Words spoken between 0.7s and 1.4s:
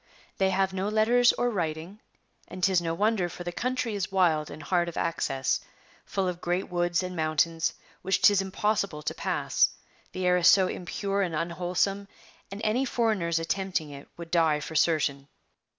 no letters